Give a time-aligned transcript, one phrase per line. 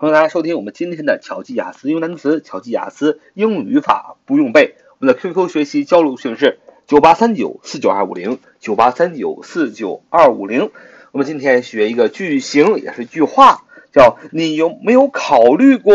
[0.00, 4.76] 欢迎大家收听我们今天的巧记雅思英语单词、巧记雅思英语语法不用背。
[4.98, 10.70] 我们的 QQ 学习交流群是九八三九四九二五零九八三九四九二五零。
[11.12, 15.94] 我们今天学一个句型，也是句话，叫你有没有考虑过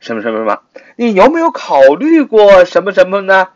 [0.00, 0.62] 什么什么什么？
[0.96, 3.48] 你有没有考虑过什么什么呢？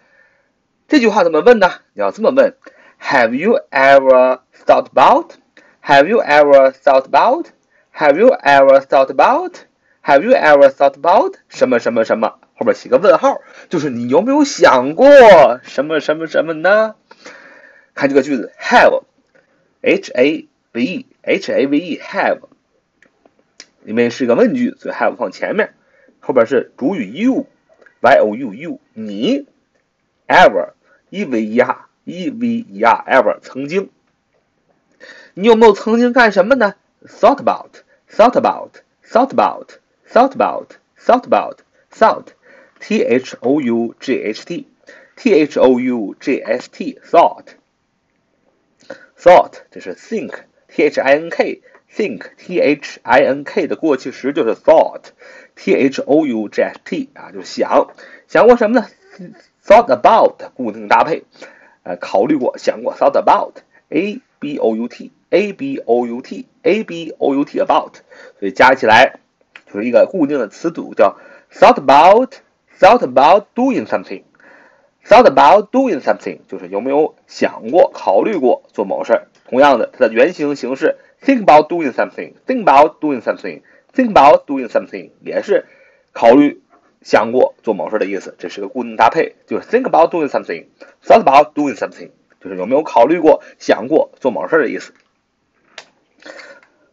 [0.87, 1.71] 这句话怎么问呢？
[1.95, 2.55] 你要这么问
[3.01, 5.31] ：Have you ever thought about?
[5.83, 7.47] Have you ever thought about?
[7.95, 9.55] Have you ever thought about?
[10.09, 12.39] Have you ever thought about 什么什么什么？
[12.55, 15.07] 后边写个问号，就是你有没有想过
[15.65, 16.95] 什么什么什么呢？
[17.95, 22.41] 看这个句子，have，h a v e，h a v e，have，
[23.83, 25.75] 里面是一个问句，所以 have 放前面，
[26.21, 29.47] 后边是主语 you，y o u you，你
[30.27, 33.91] ，ever，e v e r，e v e r，ever，曾经。
[35.35, 39.69] 你有没有曾经干什么呢？Thought about, thought about,
[40.08, 41.58] thought about, thought about, thought about,
[41.90, 42.28] thought,
[42.80, 44.68] t h o u g h t,
[45.16, 47.56] t h o u g h t, thought,
[49.18, 50.34] thought 这是 think,
[50.68, 55.04] t h i n k, think, t h i n k 的过去时就是 thought,
[55.56, 57.94] t h o u g h t 啊，就是想
[58.28, 58.88] 想过什么呢？
[59.66, 61.24] Thought about 固定搭配，
[61.84, 67.60] 呃，考虑过，想过，thought about, a b o u t。a b o u t a b o u t
[67.60, 67.96] about，
[68.38, 69.20] 所以加起来
[69.73, 71.17] 就是一个固定的词组，叫
[71.53, 72.33] thought about
[72.79, 74.23] thought about doing something
[75.05, 79.29] thought about doing something，就是有没有想过、考虑过做某事儿。
[79.49, 83.63] 同样的，它的原型形式 think about doing something think about doing something
[83.95, 85.65] think about doing something 也是
[86.13, 86.61] 考虑、
[87.01, 88.35] 想过做某事的意思。
[88.39, 90.67] 这是个固定搭配，就是 think about doing something
[91.03, 94.93] thought about doing something，就是有没有考虑过、想过做某事的意思。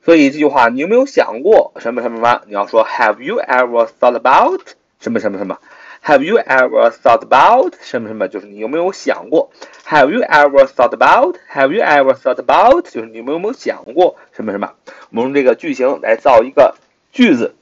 [0.05, 2.41] 所以这句话，你有没有想过什么什么什么？
[2.45, 4.61] 你要说 Have you ever thought about
[4.99, 5.57] 什么什么什么
[6.03, 8.27] ？Have you ever thought about 什么什么？
[8.27, 9.49] 就是你有没有想过
[9.87, 12.83] ？Have you ever thought about？Have you ever thought about？
[12.83, 14.73] 就是你有没有想过什么什么？
[15.09, 16.75] 我们用这个句型来造一个
[17.11, 17.55] 句子。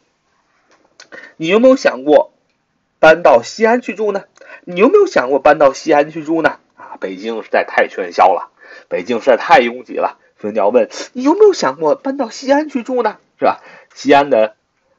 [1.38, 2.34] 你有没有想过
[3.00, 4.26] 搬到西安去住呢？
[4.66, 6.58] 你有没有想过搬到西安去住呢？
[6.76, 8.52] 啊，北京实在太喧嚣了，
[8.90, 10.18] 北京实在太拥挤了。
[10.44, 13.16] 所以你要问，你有没有想过搬到西安去住呢？
[13.40, 13.62] 是吧？
[13.94, 14.58] 西安的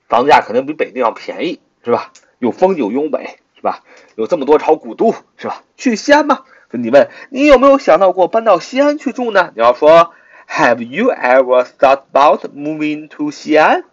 [0.09, 2.13] 房价可能比北京要便宜，是吧？
[2.39, 3.81] 有风景优美，是吧？
[4.15, 5.63] 有这么多朝古都，是吧？
[5.77, 6.45] 去西安吗？
[6.71, 9.53] 所以你问，你有没有想到过搬到西安去住呢？
[9.55, 10.15] 你要说
[10.49, 13.85] ，Have you ever thought about moving to 西安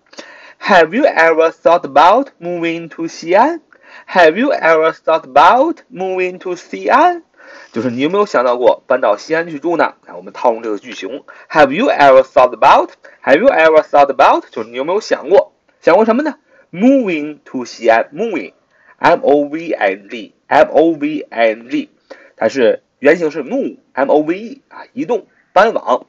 [0.62, 3.60] ？Have you ever thought about moving to 西安
[4.08, 7.24] ？Have you ever thought about moving to 西安？
[7.72, 9.96] 就是你有没有想到过搬到西安去住呢？
[10.06, 14.44] 啊，我们套用这个句型，Have you ever thought about？Have you ever thought about？
[14.52, 15.54] 就是你有没有想过？
[15.80, 16.36] 想过什么呢
[16.72, 21.90] ？Moving to 西安，moving，m o v i n g，m o v i n g，
[22.36, 26.06] 它是原型是 move，M O V E 啊，移动、搬往。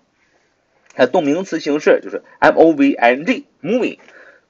[0.94, 3.98] 它动名词形式就是 m o v i n g，moving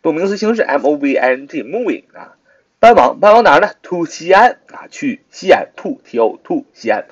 [0.02, 2.34] 动名词形式 m o v i n g，moving 啊。
[2.82, 5.68] 搬往搬往哪儿呢？To 西安啊，去西安。
[5.76, 7.04] To T O To 西安。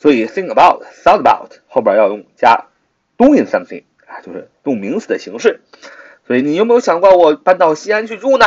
[0.00, 2.66] 所以 think about thought about 后边要用加
[3.16, 5.60] doing something 啊，就是动名词的形式。
[6.26, 8.46] 所以你有没有想过我搬到西安去住呢？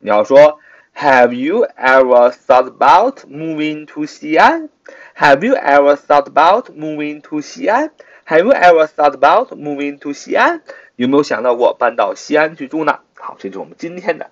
[0.00, 0.58] 你要说
[0.96, 4.68] Have you ever thought about moving to 西安
[5.16, 7.92] ？Have you ever thought about moving to 西安
[8.26, 10.62] ？Have you ever thought about moving to 西安？
[10.96, 12.98] 有没有想到过搬到西安去住呢？
[13.14, 14.28] 好，这就是我们今天的。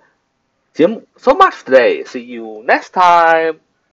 [0.79, 2.05] 节目 so much today.
[2.05, 3.59] See you next time.